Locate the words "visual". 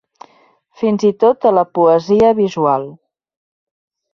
2.41-2.89